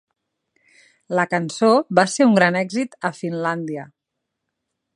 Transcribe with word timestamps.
La 1.19 1.25
cançó 1.33 1.69
va 1.99 2.05
ser 2.13 2.27
un 2.29 2.33
gran 2.39 2.57
èxit 2.63 2.97
a 3.11 3.13
Finlàndia. 3.19 3.85